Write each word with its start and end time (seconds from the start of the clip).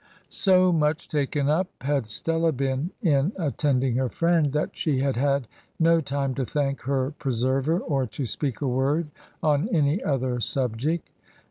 So 0.29 0.71
much 0.73 1.07
taken 1.09 1.47
up 1.47 1.67
had 1.81 2.07
Stella 2.07 2.51
been 2.51 2.89
in 3.03 3.33
attending 3.37 3.97
her 3.97 4.09
friend, 4.09 4.51
that 4.51 4.75
she 4.75 4.97
had 4.97 5.15
had 5.15 5.47
no 5.79 6.01
time 6.01 6.33
to 6.33 6.43
thank 6.43 6.81
her 6.85 7.11
preserver, 7.19 7.77
or 7.77 8.07
to 8.07 8.25
speak 8.25 8.61
a 8.61 8.67
word 8.67 9.11
on 9.43 9.69
any 9.69 10.03
other 10.03 10.39
subject. 10.39 11.07